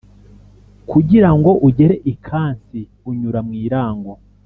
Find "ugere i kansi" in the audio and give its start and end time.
1.67-2.79